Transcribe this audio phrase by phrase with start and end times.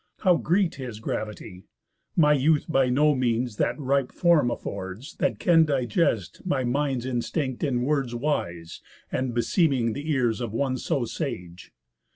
[0.21, 1.65] How greet his gravity?
[2.15, 7.63] My youth by no means that ripe form affords, That can digest my mind's instinct
[7.63, 11.71] in words Wise, and beseeming th' ears of one so sage.